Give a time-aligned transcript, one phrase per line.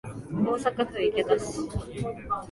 [0.31, 1.59] 大阪府池田市